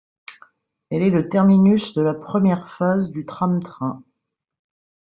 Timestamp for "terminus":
1.29-1.93